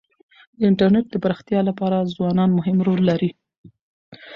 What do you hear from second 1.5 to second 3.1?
لپاره ځوانان مهم رول